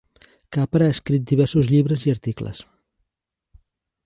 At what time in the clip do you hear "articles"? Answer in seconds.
2.17-2.63